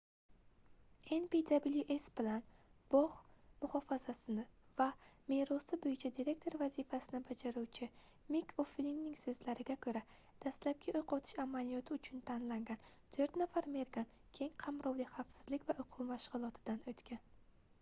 npws 1.15 2.05
bilan 2.19 2.45
bogʻ 2.93 3.11
muhofazasi 3.65 4.37
va 4.79 4.87
merosi 5.33 5.79
boʻyicha 5.83 6.11
direktor 6.19 6.57
vazifasini 6.61 7.21
bajaruvchi 7.27 7.89
mik 8.37 8.55
oʻflinning 8.63 9.19
soʻzlariga 9.25 9.77
koʻra 9.87 10.03
dastlabki 10.47 10.97
oʻq 11.01 11.15
otish 11.19 11.37
amaliyoti 11.45 11.99
uchun 11.99 12.25
tanlangan 12.31 12.83
toʻrt 13.19 13.39
nafar 13.45 13.69
mergan 13.77 14.11
keng 14.41 14.57
qamrovli 14.65 15.09
xavfsizlik 15.13 15.69
va 15.71 15.77
oʻquv 15.87 16.09
mashgʻulotidan 16.15 16.85
oʻtgan 16.95 17.23